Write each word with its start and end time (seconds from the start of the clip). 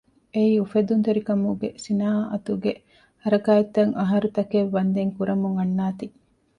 އެއީ 0.33 0.53
އުފެއްދުންތެރކަމުގެ 0.61 1.69
ސިނާއަތުގެ 1.83 2.73
ހަރަކާތްތައް 3.23 3.93
އަހަރުތަކެއް 3.99 4.71
ވަންދެން 4.75 5.13
ކުރަމުން 5.17 5.55
އަންނާތީ 5.57 6.07